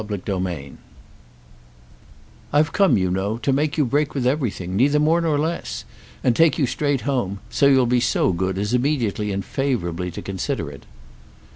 [0.01, 0.71] Book Fourth I
[2.51, 5.85] "I've come, you know, to make you break with everything, neither more nor less,
[6.23, 10.23] and take you straight home; so you'll be so good as immediately and favourably to
[10.23, 10.85] consider it!"